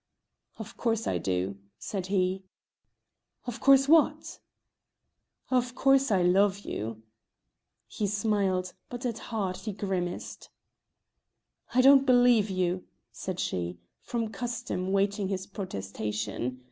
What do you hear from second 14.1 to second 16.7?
custom waiting his protestation.